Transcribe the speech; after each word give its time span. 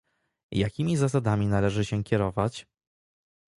Jakimi 0.51 0.97
zasadami 0.97 1.47
należy 1.47 1.85
się 1.85 2.03
kierować? 2.03 2.65